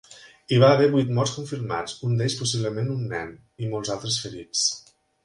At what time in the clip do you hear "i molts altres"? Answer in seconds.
3.67-4.17